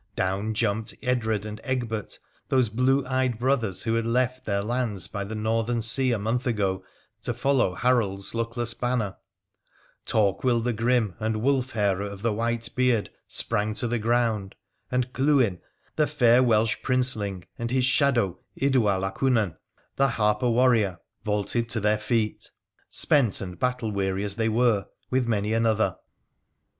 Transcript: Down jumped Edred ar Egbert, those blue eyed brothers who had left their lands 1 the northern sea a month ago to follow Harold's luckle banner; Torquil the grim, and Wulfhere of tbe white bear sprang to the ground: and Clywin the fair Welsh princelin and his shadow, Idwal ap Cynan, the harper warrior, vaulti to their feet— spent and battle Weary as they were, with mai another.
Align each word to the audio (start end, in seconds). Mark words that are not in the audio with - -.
Down 0.15 0.55
jumped 0.55 0.95
Edred 1.03 1.45
ar 1.45 1.57
Egbert, 1.63 2.17
those 2.49 2.69
blue 2.69 3.05
eyed 3.05 3.37
brothers 3.37 3.83
who 3.83 3.93
had 3.93 4.05
left 4.07 4.47
their 4.47 4.63
lands 4.63 5.13
1 5.13 5.27
the 5.27 5.35
northern 5.35 5.83
sea 5.83 6.11
a 6.11 6.17
month 6.17 6.47
ago 6.47 6.83
to 7.21 7.35
follow 7.35 7.75
Harold's 7.75 8.33
luckle 8.33 8.65
banner; 8.81 9.17
Torquil 10.07 10.59
the 10.61 10.73
grim, 10.73 11.13
and 11.19 11.43
Wulfhere 11.43 12.01
of 12.01 12.23
tbe 12.23 12.35
white 12.35 12.67
bear 12.75 13.03
sprang 13.27 13.75
to 13.75 13.87
the 13.87 13.99
ground: 13.99 14.55
and 14.89 15.13
Clywin 15.13 15.59
the 15.97 16.07
fair 16.07 16.41
Welsh 16.41 16.77
princelin 16.81 17.43
and 17.59 17.69
his 17.69 17.85
shadow, 17.85 18.39
Idwal 18.59 19.05
ap 19.05 19.19
Cynan, 19.19 19.55
the 19.97 20.07
harper 20.07 20.49
warrior, 20.49 20.97
vaulti 21.23 21.61
to 21.67 21.79
their 21.79 21.99
feet— 21.99 22.49
spent 23.03 23.39
and 23.39 23.59
battle 23.59 23.91
Weary 23.91 24.23
as 24.23 24.35
they 24.35 24.49
were, 24.49 24.87
with 25.11 25.27
mai 25.27 25.51
another. 25.53 25.97